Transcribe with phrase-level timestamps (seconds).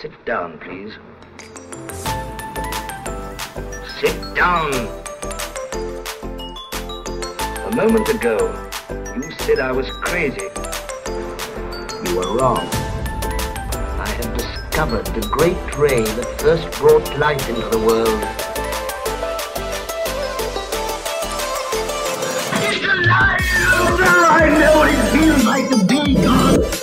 [0.00, 0.92] Sit down, please.
[3.98, 4.72] Sit down.
[7.66, 8.36] A moment ago,
[9.16, 10.46] you said I was crazy.
[12.04, 12.68] You were wrong.
[13.98, 18.22] I have discovered the great ray that first brought light into the world.
[22.62, 23.40] It's alive!
[24.30, 26.77] I know what it feels like to be God!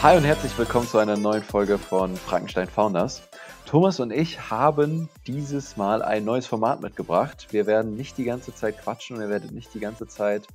[0.00, 3.20] Hi und herzlich willkommen zu einer neuen Folge von Frankenstein Founders.
[3.66, 7.48] Thomas und ich haben dieses Mal ein neues Format mitgebracht.
[7.50, 10.46] Wir werden nicht die ganze Zeit quatschen und ihr werdet nicht die ganze Zeit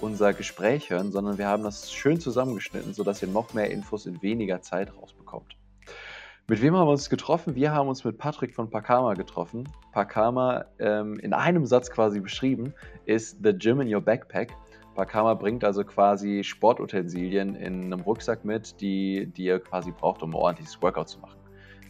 [0.00, 4.20] unser Gespräch hören, sondern wir haben das schön zusammengeschnitten, sodass ihr noch mehr Infos in
[4.20, 5.56] weniger Zeit rausbekommt.
[6.48, 7.54] Mit wem haben wir uns getroffen?
[7.54, 9.68] Wir haben uns mit Patrick von Pakama getroffen.
[9.92, 12.74] Pakama, ähm, in einem Satz quasi beschrieben,
[13.04, 14.56] ist The Gym in Your Backpack.
[14.98, 20.30] Pakama bringt also quasi Sportutensilien in einem Rucksack mit, die, die ihr quasi braucht, um
[20.30, 21.38] ein ordentliches Workout zu machen.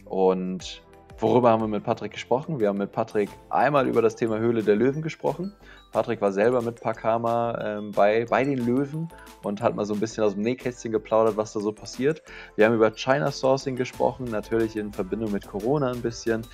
[0.05, 0.83] Und
[1.17, 2.59] worüber haben wir mit Patrick gesprochen?
[2.59, 5.53] Wir haben mit Patrick einmal über das Thema Höhle der Löwen gesprochen.
[5.91, 9.09] Patrick war selber mit Pakama ähm, bei, bei den Löwen
[9.43, 12.21] und hat mal so ein bisschen aus dem Nähkästchen geplaudert, was da so passiert.
[12.55, 16.45] Wir haben über China Sourcing gesprochen, natürlich in Verbindung mit Corona ein bisschen.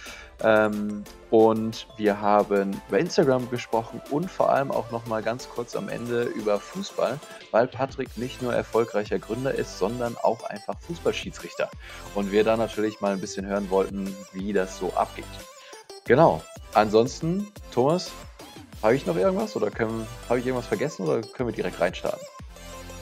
[0.41, 5.75] Ähm, und wir haben über Instagram gesprochen und vor allem auch noch mal ganz kurz
[5.75, 7.19] am Ende über Fußball,
[7.51, 11.69] weil Patrick nicht nur erfolgreicher Gründer ist, sondern auch einfach Fußballschiedsrichter.
[12.15, 15.25] Und wir da natürlich mal ein bisschen hören wollten, wie das so abgeht.
[16.05, 16.41] Genau.
[16.73, 18.11] Ansonsten, Thomas,
[18.81, 22.25] habe ich noch irgendwas oder habe ich irgendwas vergessen oder können wir direkt reinstarten?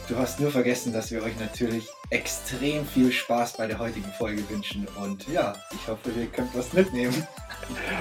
[0.09, 4.47] Du hast nur vergessen, dass wir euch natürlich extrem viel Spaß bei der heutigen Folge
[4.49, 7.27] wünschen und ja, ich hoffe, ihr könnt was mitnehmen.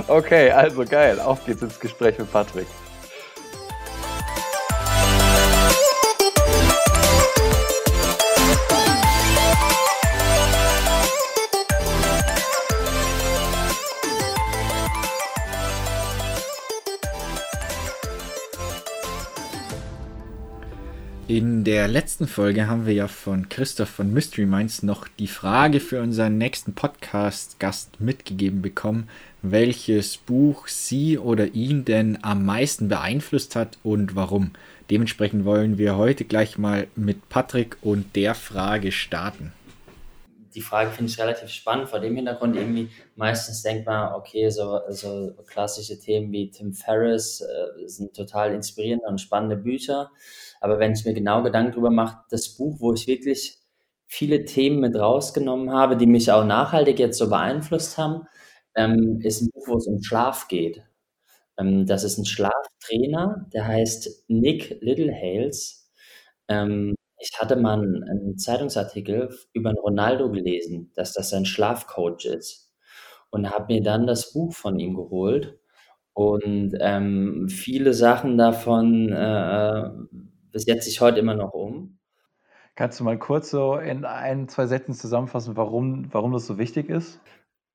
[0.09, 1.21] Okay, also geil.
[1.21, 2.67] Auf geht's ins Gespräch mit Patrick.
[21.29, 25.79] In der letzten Folge haben wir ja von Christoph von Mystery Minds noch die Frage
[25.79, 29.09] für unseren nächsten Podcast-Gast mitgegeben bekommen,
[29.41, 34.51] welches Buch sie oder ihn denn am meisten beeinflusst hat und warum.
[34.91, 39.53] Dementsprechend wollen wir heute gleich mal mit Patrick und der Frage starten.
[40.55, 44.81] Die Frage finde ich relativ spannend, vor dem Hintergrund irgendwie meistens denkt man, okay, so,
[44.89, 50.11] so klassische Themen wie Tim Ferriss äh, sind total inspirierende und spannende Bücher.
[50.61, 53.59] Aber wenn ich mir genau Gedanken darüber mache, das Buch, wo ich wirklich
[54.07, 58.27] viele Themen mit rausgenommen habe, die mich auch nachhaltig jetzt so beeinflusst haben,
[58.77, 60.83] ähm, ist ein Buch, wo es um Schlaf geht.
[61.59, 65.91] Ähm, das ist ein Schlaftrainer, der heißt Nick Littlehales.
[66.49, 72.73] Ähm, ich hatte mal einen, Zeitungsartikel über einen Ronaldo gelesen, dass das sein Schlafcoach ist.
[73.31, 75.59] Und habe mir dann das Buch von ihm geholt.
[76.13, 79.91] Und ähm, viele Sachen davon äh, äh
[80.55, 81.99] setze ich heute immer noch um.
[82.75, 86.91] Kannst du mal kurz so in ein, zwei Sätzen zusammenfassen, warum, warum das so wichtig
[86.91, 87.21] ist?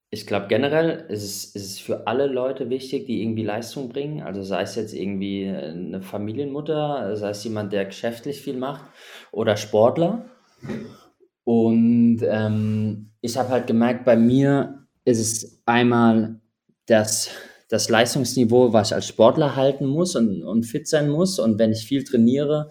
[0.10, 4.22] Ich glaube, generell ist es, ist für alle Leute wichtig, die irgendwie Leistung bringen.
[4.22, 8.86] Also sei es jetzt irgendwie eine Familienmutter, sei es jemand, der geschäftlich viel macht
[9.32, 10.26] oder Sportler.
[11.44, 16.40] Und ähm, ich habe halt gemerkt, bei mir ist es einmal
[16.88, 17.30] das
[17.70, 21.38] das Leistungsniveau, was ich als Sportler halten muss und, und fit sein muss.
[21.38, 22.70] Und wenn ich viel trainiere,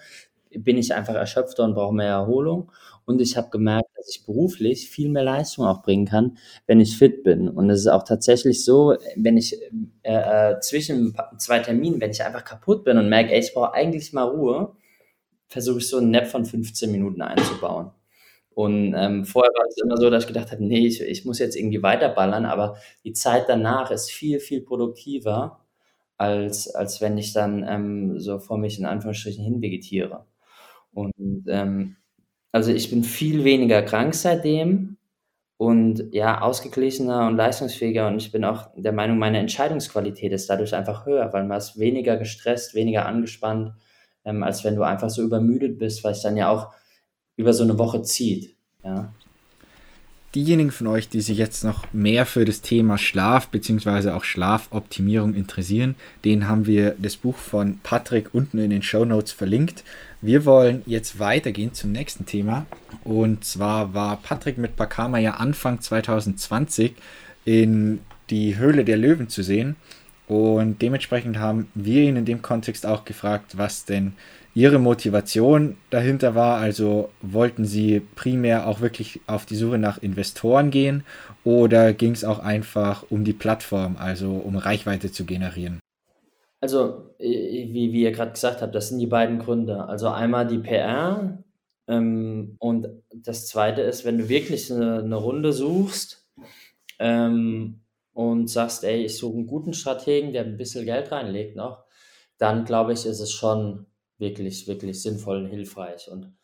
[0.51, 2.73] bin ich einfach erschöpfter und brauche mehr Erholung.
[3.05, 6.97] Und ich habe gemerkt, dass ich beruflich viel mehr Leistung auch bringen kann, wenn ich
[6.97, 7.49] fit bin.
[7.49, 9.61] Und es ist auch tatsächlich so, wenn ich
[10.03, 13.75] äh, äh zwischen zwei Terminen, wenn ich einfach kaputt bin und merke, ey, ich brauche
[13.75, 14.77] eigentlich mal Ruhe,
[15.49, 17.91] versuche ich so einen Nap von 15 Minuten einzubauen.
[18.51, 21.39] Und ähm, vorher war es immer so, dass ich gedacht habe, nee, ich, ich muss
[21.39, 25.61] jetzt irgendwie weiterballern, aber die Zeit danach ist viel, viel produktiver,
[26.17, 30.27] als, als wenn ich dann ähm, so vor mich in Anführungsstrichen hinvegetiere.
[30.93, 31.97] Und ähm,
[32.57, 34.97] also ich bin viel weniger krank seitdem
[35.59, 40.75] und ja, ausgeglichener und leistungsfähiger und ich bin auch der Meinung, meine Entscheidungsqualität ist dadurch
[40.75, 43.75] einfach höher, weil man ist weniger gestresst, weniger angespannt,
[44.25, 46.73] ähm, als wenn du einfach so übermüdet bist, weil ich dann ja auch
[47.37, 48.57] über so eine Woche zieht.
[48.83, 49.13] Ja.
[50.35, 54.13] Diejenigen von euch, die sich jetzt noch mehr für das Thema Schlaf bzw.
[54.13, 55.95] auch Schlafoptimierung interessieren,
[56.25, 59.85] denen haben wir das Buch von Patrick unten in den Show Notes verlinkt.
[60.23, 62.67] Wir wollen jetzt weitergehen zum nächsten Thema.
[63.05, 66.95] Und zwar war Patrick mit Bakama ja Anfang 2020
[67.45, 69.77] in die Höhle der Löwen zu sehen.
[70.27, 74.15] Und dementsprechend haben wir ihn in dem Kontext auch gefragt, was denn
[74.55, 76.59] Ihre Motivation dahinter war.
[76.59, 81.05] Also wollten Sie primär auch wirklich auf die Suche nach Investoren gehen
[81.45, 85.79] oder ging es auch einfach um die Plattform, also um Reichweite zu generieren?
[86.67, 89.85] Also, wie, wie ihr gerade gesagt habt, das sind die beiden Gründe.
[89.85, 91.39] Also einmal die PR
[91.87, 96.29] ähm, und das zweite ist, wenn du wirklich eine, eine Runde suchst
[96.99, 97.83] ähm,
[98.15, 101.85] und sagst, ey, ich suche einen guten Strategen, der ein bisschen Geld reinlegt noch,
[102.37, 103.87] dann glaube ich, ist es schon
[104.19, 106.11] wirklich, wirklich sinnvoll und hilfreich.
[106.11, 106.37] Und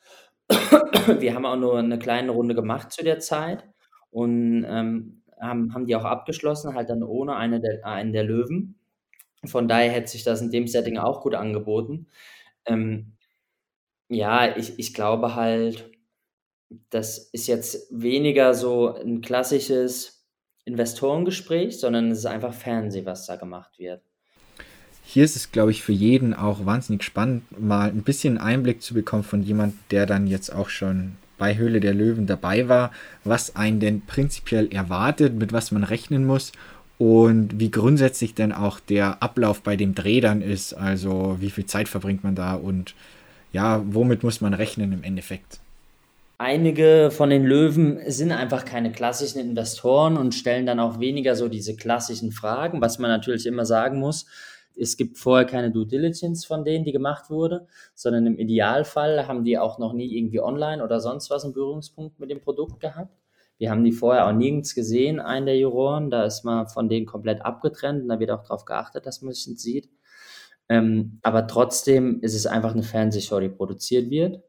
[1.18, 3.64] wir haben auch nur eine kleine Runde gemacht zu der Zeit
[4.12, 8.76] und ähm, haben, haben die auch abgeschlossen, halt dann ohne eine der, einen der Löwen.
[9.44, 12.06] Von daher hätte sich das in dem Setting auch gut angeboten.
[12.64, 13.16] Ähm,
[14.08, 15.90] ja, ich, ich glaube halt,
[16.90, 20.26] das ist jetzt weniger so ein klassisches
[20.64, 24.02] Investorengespräch, sondern es ist einfach Fernsehen, was da gemacht wird.
[25.04, 28.94] Hier ist es, glaube ich, für jeden auch wahnsinnig spannend, mal ein bisschen Einblick zu
[28.94, 32.92] bekommen von jemand, der dann jetzt auch schon bei Höhle der Löwen dabei war,
[33.24, 36.52] was einen denn prinzipiell erwartet, mit was man rechnen muss
[36.98, 41.66] und wie grundsätzlich denn auch der Ablauf bei dem Dreh dann ist, also wie viel
[41.66, 42.94] Zeit verbringt man da und
[43.52, 45.60] ja, womit muss man rechnen im Endeffekt?
[46.38, 51.48] Einige von den Löwen sind einfach keine klassischen Investoren und stellen dann auch weniger so
[51.48, 54.26] diese klassischen Fragen, was man natürlich immer sagen muss.
[54.74, 59.44] Es gibt vorher keine Due Diligence von denen, die gemacht wurde, sondern im Idealfall haben
[59.44, 63.21] die auch noch nie irgendwie online oder sonst was einen Berührungspunkt mit dem Produkt gehabt.
[63.62, 66.10] Wir haben die vorher auch nirgends gesehen, einen der Juroren.
[66.10, 69.30] Da ist man von denen komplett abgetrennt und da wird auch darauf geachtet, dass man
[69.30, 69.88] es sieht.
[70.68, 74.42] Ähm, aber trotzdem ist es einfach eine Fernsehshow, die produziert wird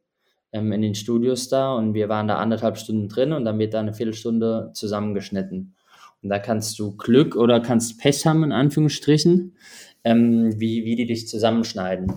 [0.52, 3.76] ähm, in den Studios da und wir waren da anderthalb Stunden drin und dann wird
[3.76, 5.76] da eine Viertelstunde zusammengeschnitten.
[6.24, 9.56] Und da kannst du Glück oder kannst Pech haben, in Anführungsstrichen,
[10.04, 12.14] ähm, wie, wie die dich zusammenschneiden.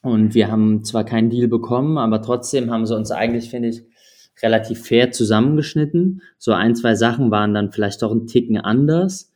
[0.00, 3.82] Und wir haben zwar keinen Deal bekommen, aber trotzdem haben sie uns eigentlich, finde ich,
[4.42, 6.22] relativ fair zusammengeschnitten.
[6.38, 9.32] So ein, zwei Sachen waren dann vielleicht doch ein Ticken anders.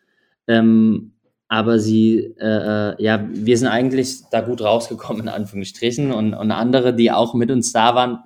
[0.46, 1.12] Ähm,
[1.48, 6.12] aber sie, äh, äh, ja, wir sind eigentlich da gut rausgekommen, in Anführungsstrichen.
[6.12, 8.18] Und, und andere, die auch mit uns da waren,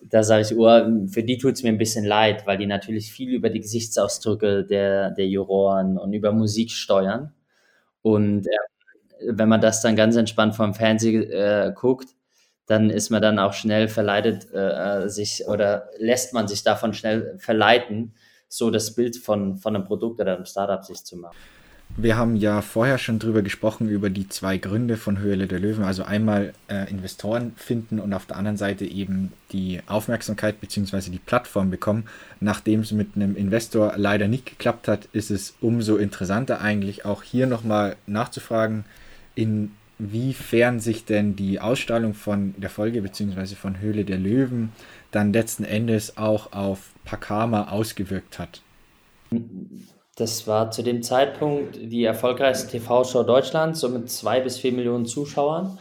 [0.00, 3.12] da sage ich, oh, für die tut es mir ein bisschen leid, weil die natürlich
[3.12, 7.32] viel über die Gesichtsausdrücke der, der Juroren und über Musik steuern.
[8.02, 8.50] Und äh,
[9.28, 12.08] wenn man das dann ganz entspannt vom Fernsehen äh, guckt,
[12.68, 16.94] dann ist man dann auch schnell verleitet, äh, äh, sich oder lässt man sich davon
[16.94, 18.12] schnell verleiten,
[18.46, 21.36] so das Bild von, von einem Produkt oder einem Startup sich zu machen.
[21.96, 25.82] Wir haben ja vorher schon drüber gesprochen, über die zwei Gründe von Höhle der Löwen.
[25.82, 31.10] Also einmal äh, Investoren finden und auf der anderen Seite eben die Aufmerksamkeit bzw.
[31.10, 32.04] die Plattform bekommen.
[32.40, 37.22] Nachdem es mit einem Investor leider nicht geklappt hat, ist es umso interessanter eigentlich auch
[37.22, 38.84] hier nochmal nachzufragen,
[39.34, 43.54] in wiefern sich denn die Ausstrahlung von der Folge bzw.
[43.54, 44.72] von Höhle der Löwen
[45.10, 48.62] dann letzten Endes auch auf Pakama ausgewirkt hat.
[50.16, 55.06] Das war zu dem Zeitpunkt die erfolgreichste TV-Show Deutschlands, so mit zwei bis vier Millionen
[55.06, 55.78] Zuschauern.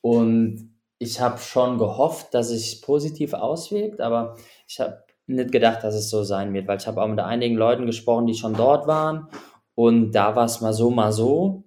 [0.00, 4.36] Und ich habe schon gehofft, dass es positiv auswirkt, aber
[4.68, 7.56] ich habe nicht gedacht, dass es so sein wird, weil ich habe auch mit einigen
[7.56, 9.28] Leuten gesprochen, die schon dort waren.
[9.74, 11.64] Und da war es mal so, mal so.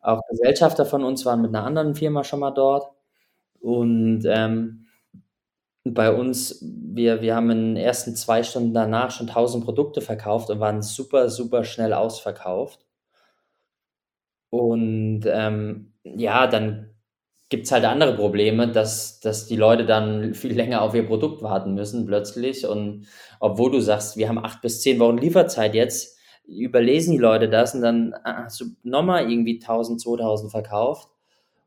[0.00, 2.92] Auch Gesellschafter von uns waren mit einer anderen Firma schon mal dort.
[3.60, 4.86] Und ähm,
[5.84, 10.50] bei uns, wir, wir haben in den ersten zwei Stunden danach schon 1000 Produkte verkauft
[10.50, 12.84] und waren super, super schnell ausverkauft.
[14.50, 16.90] Und ähm, ja, dann
[17.48, 21.42] gibt es halt andere Probleme, dass, dass die Leute dann viel länger auf ihr Produkt
[21.42, 22.66] warten müssen plötzlich.
[22.66, 23.06] Und
[23.40, 26.17] obwohl du sagst, wir haben acht bis zehn Wochen Lieferzeit jetzt,
[26.48, 31.08] überlesen die Leute das und dann ah, hast du nochmal irgendwie 1000, 2000 verkauft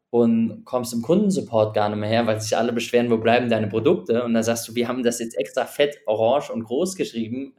[0.09, 3.67] und kommst im Kundensupport gar nicht mehr her, weil sich alle beschweren, wo bleiben deine
[3.67, 4.23] Produkte?
[4.23, 7.53] Und dann sagst du, wir haben das jetzt extra fett, orange und groß geschrieben.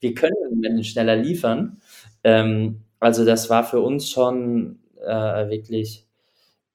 [0.00, 1.80] Wir können schneller liefern.
[2.22, 6.06] Ähm, also das war für uns schon äh, wirklich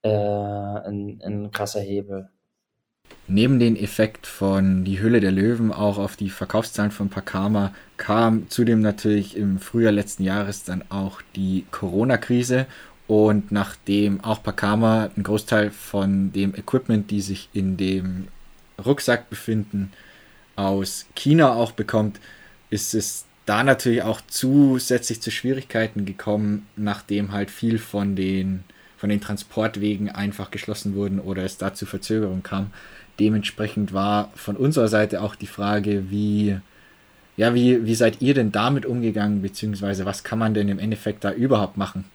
[0.01, 2.29] äh, ein, ein krasser Hebel
[3.31, 8.49] neben den Effekt von Die Hülle der Löwen auch auf die Verkaufszahlen von Pakama kam
[8.49, 12.65] zudem natürlich im Frühjahr letzten Jahres dann auch die Corona-Krise.
[13.07, 18.27] Und nachdem auch Pakama einen Großteil von dem Equipment, die sich in dem
[18.83, 19.91] Rucksack befinden,
[20.55, 22.19] aus China auch bekommt,
[22.69, 28.63] ist es da natürlich auch zusätzlich zu Schwierigkeiten gekommen, nachdem halt viel von den,
[28.97, 32.71] von den Transportwegen einfach geschlossen wurden oder es da zu Verzögerungen kam
[33.21, 36.57] dementsprechend war von unserer Seite auch die Frage, wie,
[37.37, 41.23] ja, wie, wie seid ihr denn damit umgegangen, beziehungsweise was kann man denn im Endeffekt
[41.23, 42.05] da überhaupt machen?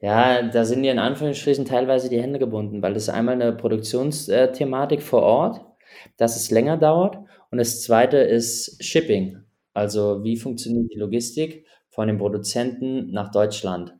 [0.00, 3.52] Ja, da sind dir in Anführungsstrichen teilweise die Hände gebunden, weil das ist einmal eine
[3.52, 5.60] Produktionsthematik vor Ort,
[6.16, 7.18] dass es länger dauert
[7.50, 9.38] und das zweite ist Shipping.
[9.72, 13.94] Also wie funktioniert die Logistik von den Produzenten nach Deutschland?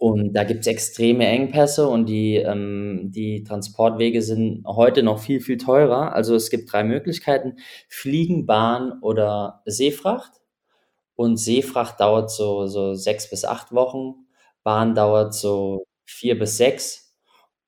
[0.00, 5.40] Und da gibt es extreme Engpässe und die, ähm, die Transportwege sind heute noch viel,
[5.40, 6.14] viel teurer.
[6.14, 7.56] Also es gibt drei Möglichkeiten,
[7.88, 10.32] Fliegen, Bahn oder Seefracht.
[11.16, 14.26] Und Seefracht dauert so, so sechs bis acht Wochen,
[14.64, 17.14] Bahn dauert so vier bis sechs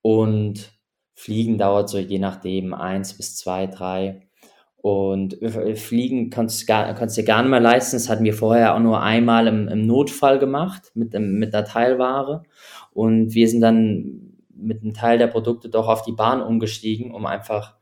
[0.02, 0.72] und
[1.14, 4.28] Fliegen dauert so je nachdem eins bis zwei, drei.
[4.82, 5.38] Und
[5.76, 7.96] Fliegen kannst, gar, kannst dir gar nicht mehr leisten.
[7.96, 12.42] Das hatten wir vorher auch nur einmal im, im Notfall gemacht mit, mit der Teilware.
[12.92, 17.26] Und wir sind dann mit einem Teil der Produkte doch auf die Bahn umgestiegen, um
[17.26, 17.76] einfach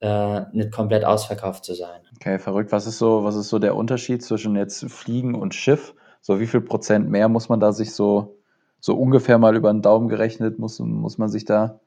[0.00, 2.00] äh, nicht komplett ausverkauft zu sein.
[2.16, 2.72] Okay, verrückt.
[2.72, 5.94] Was ist so, was ist so der Unterschied zwischen jetzt Fliegen und Schiff?
[6.22, 8.38] So wie viel Prozent mehr muss man da sich so,
[8.80, 11.80] so ungefähr mal über den Daumen gerechnet, muss, muss man sich da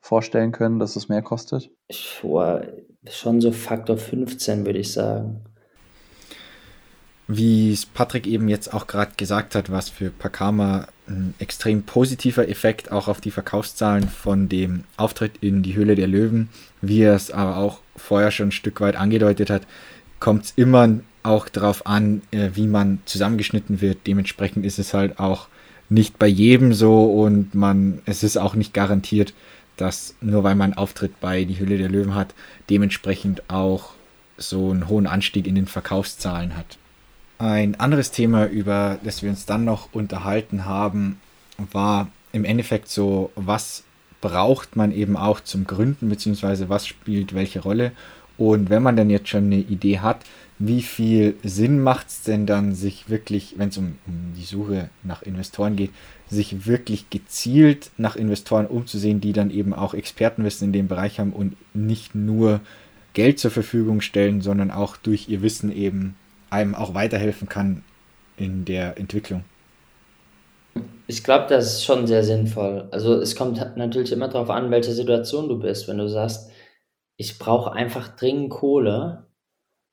[0.00, 1.70] vorstellen können, dass es mehr kostet?
[2.22, 2.62] Boah,
[3.10, 5.40] schon so Faktor 15, würde ich sagen.
[7.28, 12.48] Wie es Patrick eben jetzt auch gerade gesagt hat, was für Pakama ein extrem positiver
[12.48, 16.48] Effekt auch auf die Verkaufszahlen von dem Auftritt in die Höhle der Löwen,
[16.80, 19.62] wie er es aber auch vorher schon ein Stück weit angedeutet hat,
[20.20, 24.06] kommt es immer auch darauf an, äh, wie man zusammengeschnitten wird.
[24.06, 25.48] Dementsprechend ist es halt auch
[25.88, 29.34] nicht bei jedem so und man, es ist auch nicht garantiert,
[29.82, 32.34] dass nur weil man Auftritt bei Die Hülle der Löwen hat,
[32.70, 33.94] dementsprechend auch
[34.36, 36.78] so einen hohen Anstieg in den Verkaufszahlen hat.
[37.38, 41.20] Ein anderes Thema, über das wir uns dann noch unterhalten haben,
[41.72, 43.82] war im Endeffekt so, was
[44.20, 47.90] braucht man eben auch zum Gründen, beziehungsweise was spielt welche Rolle.
[48.38, 50.20] Und wenn man dann jetzt schon eine Idee hat,
[50.64, 54.90] wie viel Sinn macht es denn dann, sich wirklich, wenn es um, um, die Suche
[55.02, 55.90] nach Investoren geht,
[56.28, 61.32] sich wirklich gezielt nach Investoren umzusehen, die dann eben auch Expertenwissen in dem Bereich haben
[61.32, 62.60] und nicht nur
[63.12, 66.14] Geld zur Verfügung stellen, sondern auch durch ihr Wissen eben
[66.48, 67.82] einem auch weiterhelfen kann
[68.36, 69.42] in der Entwicklung.
[71.08, 72.88] Ich glaube, das ist schon sehr sinnvoll.
[72.92, 75.88] Also es kommt natürlich immer darauf an, welche Situation du bist.
[75.88, 76.50] Wenn du sagst,
[77.16, 79.26] ich brauche einfach dringend Kohle,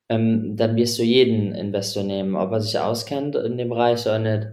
[0.09, 4.19] ähm, dann wirst du jeden Investor nehmen, ob er sich auskennt in dem Bereich oder
[4.19, 4.47] nicht.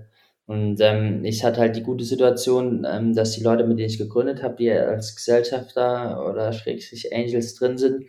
[0.47, 3.99] Und ähm, ich hatte halt die gute Situation, ähm, dass die Leute, mit denen ich
[3.99, 8.05] gegründet habe, die als Gesellschafter oder Schrägstrich Angels drin sind,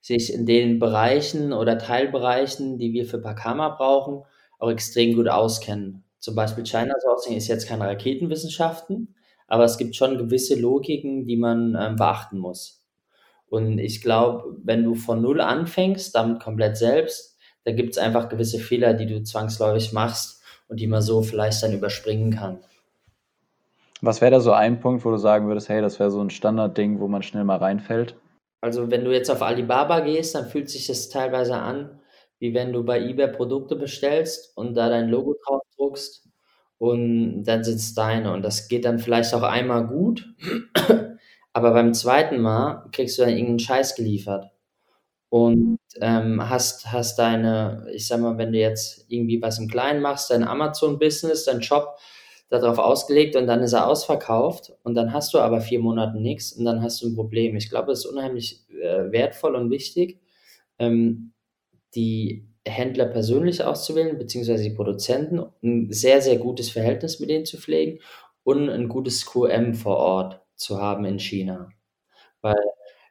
[0.00, 4.22] sich in den Bereichen oder Teilbereichen, die wir für Pakama brauchen,
[4.58, 6.04] auch extrem gut auskennen.
[6.20, 9.14] Zum Beispiel China Sourcing ist jetzt keine Raketenwissenschaften,
[9.48, 12.83] aber es gibt schon gewisse Logiken, die man ähm, beachten muss.
[13.48, 18.28] Und ich glaube, wenn du von Null anfängst, damit komplett selbst, da gibt es einfach
[18.28, 22.58] gewisse Fehler, die du zwangsläufig machst und die man so vielleicht dann überspringen kann.
[24.00, 26.30] Was wäre da so ein Punkt, wo du sagen würdest, hey, das wäre so ein
[26.30, 28.16] Standardding, wo man schnell mal reinfällt?
[28.60, 32.00] Also wenn du jetzt auf Alibaba gehst, dann fühlt sich das teilweise an,
[32.38, 36.28] wie wenn du bei eBay Produkte bestellst und da dein Logo drauf druckst
[36.78, 38.32] und dann es deine.
[38.32, 40.28] Und das geht dann vielleicht auch einmal gut,
[41.54, 44.50] aber beim zweiten Mal kriegst du dann irgendeinen Scheiß geliefert.
[45.30, 50.02] Und ähm, hast, hast deine, ich sag mal, wenn du jetzt irgendwie was im Kleinen
[50.02, 51.96] machst, dein Amazon-Business, dein Shop
[52.50, 56.52] darauf ausgelegt und dann ist er ausverkauft und dann hast du aber vier Monate nichts
[56.52, 57.56] und dann hast du ein Problem.
[57.56, 60.20] Ich glaube, es ist unheimlich äh, wertvoll und wichtig,
[60.78, 61.32] ähm,
[61.94, 67.58] die Händler persönlich auszuwählen, beziehungsweise die Produzenten, ein sehr, sehr gutes Verhältnis mit denen zu
[67.58, 68.00] pflegen
[68.42, 71.70] und ein gutes QM vor Ort zu haben in China.
[72.40, 72.56] Weil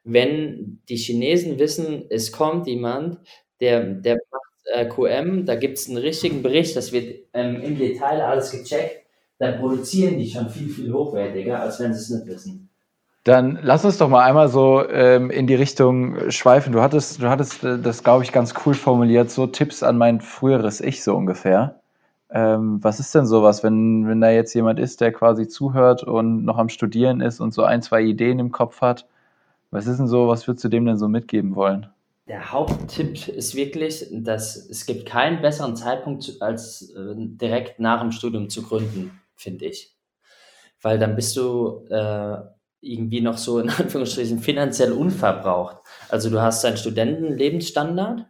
[0.03, 3.19] wenn die Chinesen wissen, es kommt jemand,
[3.59, 7.77] der, der macht äh, QM, da gibt es einen richtigen Bericht, das wird ähm, im
[7.77, 9.05] Detail alles gecheckt,
[9.39, 12.69] dann produzieren die schon viel, viel hochwertiger, als wenn sie es nicht wissen.
[13.23, 16.73] Dann lass uns doch mal einmal so ähm, in die Richtung schweifen.
[16.73, 20.19] Du hattest, du hattest äh, das, glaube ich, ganz cool formuliert, so Tipps an mein
[20.19, 21.82] früheres Ich so ungefähr.
[22.35, 26.43] Ähm, was ist denn sowas, wenn, wenn da jetzt jemand ist, der quasi zuhört und
[26.43, 29.07] noch am Studieren ist und so ein, zwei Ideen im Kopf hat?
[29.69, 31.87] Was ist denn so, was würdest du dem denn so mitgeben wollen?
[32.27, 38.11] Der Haupttipp ist wirklich, dass es gibt keinen besseren Zeitpunkt als äh, direkt nach dem
[38.11, 39.95] Studium zu gründen, finde ich.
[40.81, 42.37] Weil dann bist du äh,
[42.81, 45.77] irgendwie noch so in Anführungsstrichen finanziell unverbraucht.
[46.09, 48.25] Also du hast deinen Studentenlebensstandard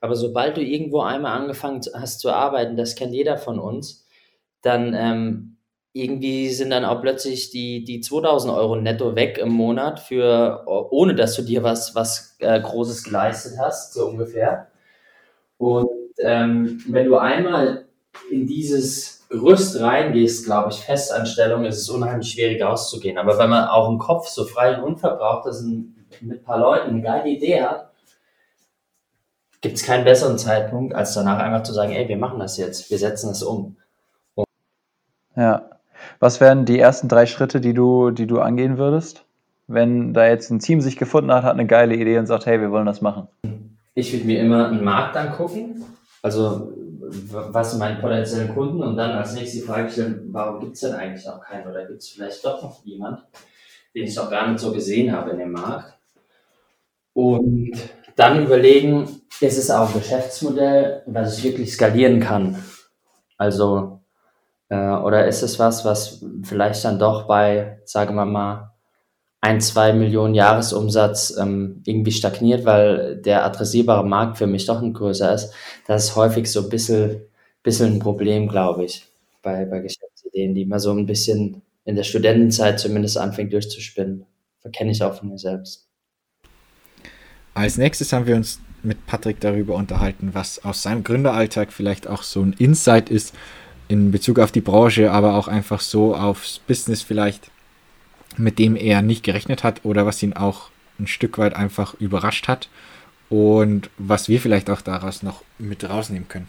[0.00, 4.06] aber sobald du irgendwo einmal angefangen hast zu arbeiten, das kennt jeder von uns,
[4.62, 5.56] dann ähm,
[5.92, 11.14] irgendwie sind dann auch plötzlich die, die 2000 Euro netto weg im Monat für, ohne
[11.14, 14.68] dass du dir was, was äh, Großes geleistet hast, so ungefähr.
[15.58, 15.88] Und
[16.18, 17.86] ähm, wenn du einmal
[18.30, 23.18] in dieses Gerüst reingehst, glaube ich, Festanstellung, ist es unheimlich schwierig auszugehen.
[23.18, 26.58] Aber wenn man auch im Kopf so frei und unverbraucht ist und mit ein paar
[26.58, 27.89] Leuten eine geile Idee hat,
[29.60, 32.90] gibt es keinen besseren Zeitpunkt, als danach einfach zu sagen, ey, wir machen das jetzt,
[32.90, 33.76] wir setzen das um.
[34.34, 34.46] Und
[35.36, 35.68] ja.
[36.18, 39.24] Was wären die ersten drei Schritte, die du, die du angehen würdest?
[39.66, 42.60] Wenn da jetzt ein Team sich gefunden hat, hat eine geile Idee und sagt, hey,
[42.60, 43.28] wir wollen das machen.
[43.94, 45.84] Ich würde mir immer einen Markt angucken,
[46.22, 46.72] also
[47.10, 50.80] was sind meine potenziellen Kunden und dann als nächstes die Frage stellen, warum gibt es
[50.80, 53.24] denn eigentlich noch keinen oder gibt es vielleicht doch noch jemand,
[53.94, 55.94] den ich noch gar nicht so gesehen habe in dem Markt.
[57.12, 57.72] Und
[58.16, 62.62] dann überlegen, ist es auch ein Geschäftsmodell, was ich wirklich skalieren kann?
[63.38, 64.00] Also,
[64.68, 68.74] äh, oder ist es was, was vielleicht dann doch bei, sagen wir mal,
[69.40, 74.92] ein, zwei Millionen Jahresumsatz ähm, irgendwie stagniert, weil der adressierbare Markt für mich doch ein
[74.92, 75.54] größer ist.
[75.86, 77.22] Das ist häufig so ein bisschen,
[77.62, 79.06] bisschen ein Problem, glaube ich,
[79.42, 84.26] bei, bei Geschäftsideen, die man so ein bisschen in der Studentenzeit zumindest anfängt durchzuspinnen.
[84.60, 85.88] Verkenne ich auch von mir selbst.
[87.54, 92.22] Als nächstes haben wir uns mit Patrick darüber unterhalten, was aus seinem Gründeralltag vielleicht auch
[92.22, 93.34] so ein Insight ist
[93.88, 97.50] in Bezug auf die Branche, aber auch einfach so aufs Business vielleicht
[98.36, 102.48] mit dem er nicht gerechnet hat oder was ihn auch ein Stück weit einfach überrascht
[102.48, 102.68] hat
[103.28, 106.48] und was wir vielleicht auch daraus noch mit rausnehmen können.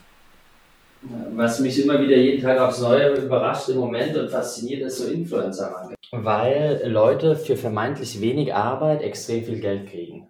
[1.33, 5.11] Was mich immer wieder jeden Tag aufs Neue überrascht im Moment und fasziniert, ist so
[5.11, 10.27] influencer Weil Leute für vermeintlich wenig Arbeit extrem viel Geld kriegen.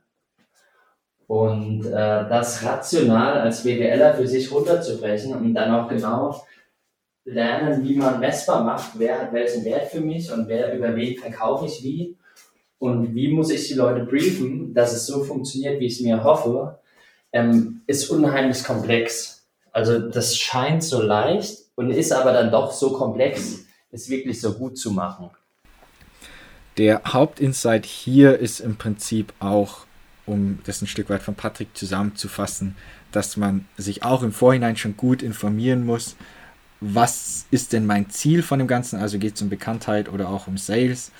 [1.31, 6.45] Und äh, das rational als BWLer für sich runterzubrechen und dann auch genau
[7.23, 11.17] lernen, wie man messbar macht, wer hat welchen Wert für mich und wer über wen
[11.17, 12.17] verkaufe ich wie
[12.79, 16.21] und wie muss ich die Leute briefen, dass es so funktioniert, wie ich es mir
[16.21, 16.79] hoffe,
[17.31, 19.47] ähm, ist unheimlich komplex.
[19.71, 23.59] Also das scheint so leicht und ist aber dann doch so komplex,
[23.89, 25.29] es wirklich so gut zu machen.
[26.77, 29.85] Der Hauptinsight hier ist im Prinzip auch,
[30.25, 32.75] um das ein Stück weit von Patrick zusammenzufassen,
[33.11, 36.15] dass man sich auch im Vorhinein schon gut informieren muss,
[36.81, 38.99] was ist denn mein Ziel von dem Ganzen?
[38.99, 41.11] Also geht es um Bekanntheit oder auch um Sales?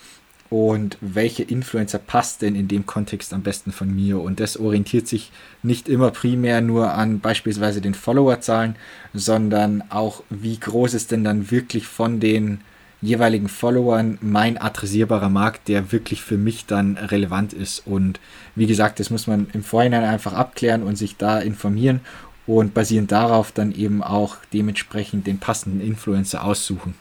[0.49, 4.19] Und welche Influencer passt denn in dem Kontext am besten von mir?
[4.19, 5.31] Und das orientiert sich
[5.63, 8.75] nicht immer primär nur an beispielsweise den Followerzahlen,
[9.13, 12.59] sondern auch, wie groß ist denn dann wirklich von den
[13.01, 17.85] jeweiligen Followern mein adressierbarer Markt, der wirklich für mich dann relevant ist.
[17.85, 18.19] Und
[18.55, 22.01] wie gesagt, das muss man im Vorhinein einfach abklären und sich da informieren
[22.45, 26.95] und basierend darauf dann eben auch dementsprechend den passenden Influencer aussuchen.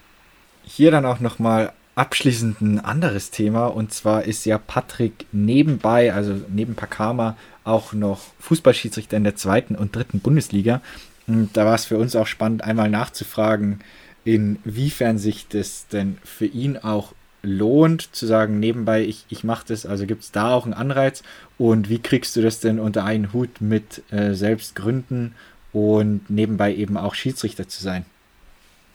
[0.62, 6.34] Hier dann auch nochmal abschließend ein anderes Thema und zwar ist ja Patrick nebenbei, also
[6.48, 10.80] neben Pakama, auch noch Fußballschiedsrichter in der zweiten und dritten Bundesliga.
[11.26, 13.80] Und da war es für uns auch spannend, einmal nachzufragen,
[14.24, 19.86] inwiefern sich das denn für ihn auch lohnt, zu sagen, nebenbei, ich, ich mache das,
[19.86, 21.22] also gibt es da auch einen Anreiz
[21.58, 25.34] und wie kriegst du das denn unter einen Hut mit äh, selbst gründen
[25.72, 28.04] und nebenbei eben auch Schiedsrichter zu sein?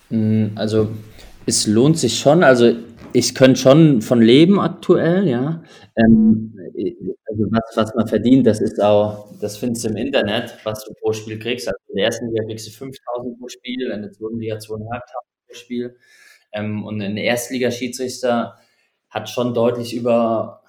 [0.10, 0.92] Mm, also
[1.46, 2.76] es lohnt sich schon, also
[3.16, 5.64] ich könnte schon von leben aktuell, ja.
[5.96, 6.54] Ähm,
[7.26, 10.94] also was, was man verdient, das ist auch, das findest du im Internet, was du
[11.02, 11.68] pro Spiel kriegst.
[11.68, 15.00] Also in der ersten Liga kriegst du 5000 pro Spiel, in der zweiten Liga 2.500
[15.48, 15.98] pro Spiel.
[16.52, 18.58] Ähm, und ein Erstligaschiedsrichter
[19.10, 20.64] hat schon deutlich über,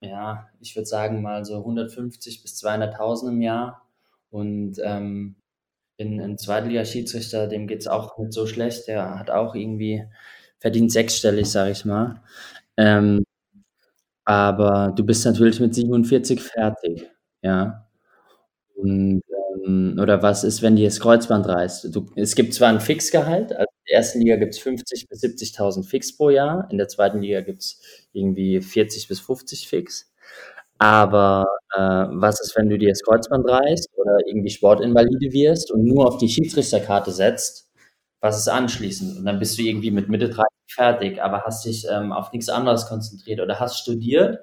[0.00, 3.86] ja, ich würde sagen mal so 150 bis 200.000 im Jahr.
[4.30, 5.36] Und ähm,
[5.98, 8.86] ein, ein Zweitligaschiedsrichter, dem geht es auch nicht so schlecht.
[8.86, 10.04] Der hat auch irgendwie
[10.60, 12.22] verdient sechsstellig, sage ich mal.
[12.76, 13.24] Ähm,
[14.24, 17.10] aber du bist natürlich mit 47 fertig,
[17.42, 17.86] ja.
[18.76, 19.22] Und,
[19.66, 21.94] ähm, oder was ist, wenn dir das Kreuzband reißt?
[21.94, 25.84] Du, es gibt zwar ein Fixgehalt, also der ersten Liga gibt es 50.000 bis 70.000
[25.84, 26.68] Fix pro Jahr.
[26.70, 27.80] In der zweiten Liga gibt es
[28.12, 30.12] irgendwie 40 bis 50 Fix.
[30.78, 31.46] Aber
[31.76, 36.06] äh, was ist, wenn du dir das Kreuzband reißt oder irgendwie Sportinvalide wirst und nur
[36.08, 37.69] auf die Schiedsrichterkarte setzt?
[38.20, 39.18] Was ist anschließend?
[39.18, 42.48] Und dann bist du irgendwie mit Mitte 30 fertig, aber hast dich ähm, auf nichts
[42.48, 44.38] anderes konzentriert oder hast studiert,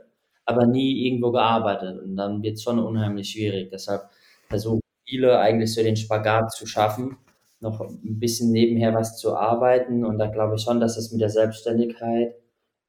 [0.45, 2.01] aber nie irgendwo gearbeitet.
[2.01, 3.69] Und dann wird es schon unheimlich schwierig.
[3.71, 4.09] Deshalb
[4.49, 7.17] versuchen viele eigentlich so den Spagat zu schaffen
[7.59, 10.05] noch ein bisschen nebenher was zu arbeiten.
[10.05, 12.35] Und da glaube ich schon, dass es mit der Selbstständigkeit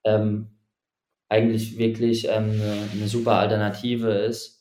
[0.05, 0.49] ähm,
[1.29, 4.58] eigentlich wirklich ähm, eine, eine super Alternative ist.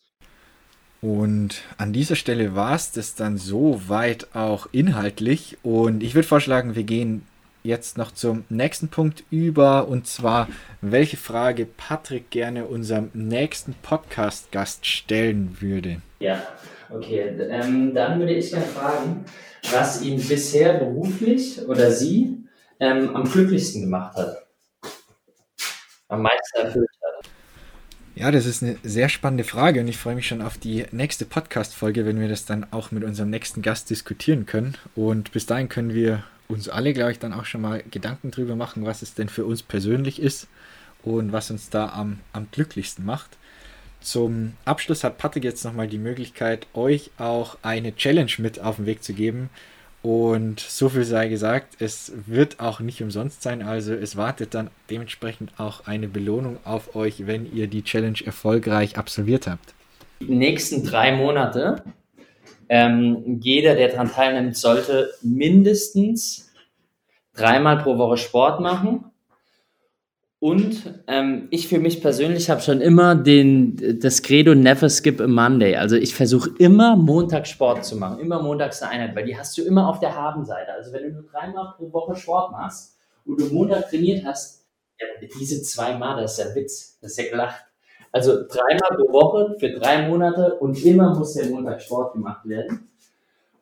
[1.01, 5.57] Und an dieser Stelle war es das dann so weit auch inhaltlich.
[5.63, 7.23] Und ich würde vorschlagen, wir gehen
[7.63, 10.47] jetzt noch zum nächsten Punkt über und zwar,
[10.81, 16.01] welche Frage Patrick gerne unserem nächsten Podcast-Gast stellen würde.
[16.19, 16.41] Ja,
[16.89, 17.35] okay.
[17.49, 19.25] Ähm, dann würde ich gerne fragen,
[19.71, 22.37] was ihn bisher beruflich oder sie
[22.79, 24.47] ähm, am glücklichsten gemacht hat.
[26.07, 26.89] Am meisten erfüllt.
[28.19, 31.23] Ja, das ist eine sehr spannende Frage und ich freue mich schon auf die nächste
[31.23, 34.73] Podcast-Folge, wenn wir das dann auch mit unserem nächsten Gast diskutieren können.
[34.95, 38.55] Und bis dahin können wir uns alle, glaube ich, dann auch schon mal Gedanken drüber
[38.55, 40.47] machen, was es denn für uns persönlich ist
[41.03, 43.37] und was uns da am, am glücklichsten macht.
[44.01, 48.87] Zum Abschluss hat Patrick jetzt nochmal die Möglichkeit, euch auch eine Challenge mit auf den
[48.87, 49.51] Weg zu geben.
[50.07, 54.69] Und so viel sei gesagt, es wird auch nicht umsonst sein, also es wartet dann
[54.89, 59.73] dementsprechend auch eine Belohnung auf euch, wenn ihr die Challenge erfolgreich absolviert habt.
[60.21, 61.83] Die nächsten drei Monate
[62.69, 66.53] ähm, jeder, der daran teilnimmt, sollte mindestens
[67.35, 69.11] dreimal pro Woche Sport machen.
[70.39, 75.25] Und ähm, ich für mich persönlich habe schon immer den, das Credo Never Skip a
[75.25, 75.75] Monday.
[75.75, 79.57] Also ich versuche immer Montag Sport zu machen, immer montags eine Einheit, weil die hast
[79.57, 80.71] du immer auf der Habenseite.
[80.73, 84.67] Also wenn du nur dreimal pro Woche Sport machst und du Montag trainiert hast,
[84.99, 85.07] ja,
[85.39, 87.63] diese zweimal, das ist ja Witz, das ist ja gelacht.
[88.11, 92.89] Also dreimal pro Woche für drei Monate und immer muss der Montag Sport gemacht werden.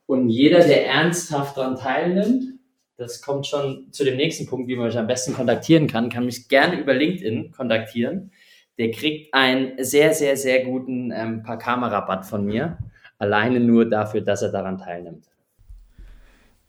[0.08, 2.55] Und jeder, der ernsthaft daran teilnimmt,
[2.98, 6.26] das kommt schon zu dem nächsten Punkt, wie man mich am besten kontaktieren kann, kann
[6.26, 8.32] mich gerne über LinkedIn kontaktieren.
[8.78, 12.78] Der kriegt einen sehr, sehr, sehr guten ähm, Paar-Kamerabatt von mir.
[13.18, 15.26] Alleine nur dafür, dass er daran teilnimmt.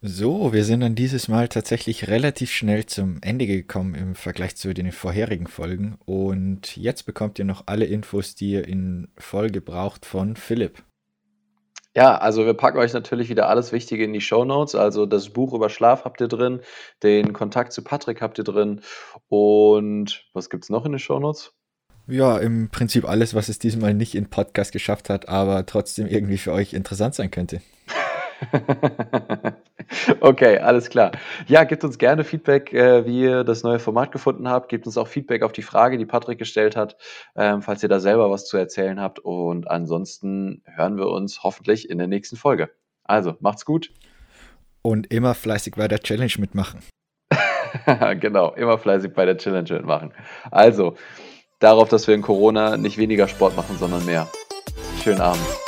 [0.03, 4.73] So, wir sind dann dieses Mal tatsächlich relativ schnell zum Ende gekommen im Vergleich zu
[4.73, 5.97] den vorherigen Folgen.
[6.05, 10.85] Und jetzt bekommt ihr noch alle Infos, die ihr in Folge braucht von Philipp.
[11.96, 14.74] Ja, also wir packen euch natürlich wieder alles Wichtige in die Show Notes.
[14.74, 16.61] Also das Buch über Schlaf habt ihr drin,
[17.02, 18.82] den Kontakt zu Patrick habt ihr drin.
[19.28, 21.54] Und was gibt es noch in den Show Notes?
[22.06, 26.37] Ja, im Prinzip alles, was es diesmal nicht in Podcast geschafft hat, aber trotzdem irgendwie
[26.37, 27.62] für euch interessant sein könnte.
[30.20, 31.12] Okay, alles klar.
[31.46, 34.68] Ja, gebt uns gerne Feedback, äh, wie ihr das neue Format gefunden habt.
[34.68, 36.96] Gebt uns auch Feedback auf die Frage, die Patrick gestellt hat,
[37.37, 39.18] ähm, falls ihr da selber was zu erzählen habt.
[39.18, 42.70] Und ansonsten hören wir uns hoffentlich in der nächsten Folge.
[43.05, 43.92] Also, macht's gut.
[44.83, 46.81] Und immer fleißig bei der Challenge mitmachen.
[48.20, 50.12] genau, immer fleißig bei der Challenge mitmachen.
[50.51, 50.96] Also,
[51.59, 54.29] darauf, dass wir in Corona nicht weniger Sport machen, sondern mehr.
[55.03, 55.65] Schönen Abend.